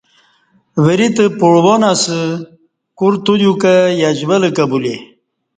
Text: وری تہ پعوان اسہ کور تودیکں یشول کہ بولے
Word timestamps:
وری 0.83 1.07
تہ 1.15 1.25
پعوان 1.39 1.81
اسہ 1.91 2.19
کور 2.97 3.13
تودیکں 3.23 3.75
یشول 4.01 4.43
کہ 4.55 4.63
بولے 4.69 4.95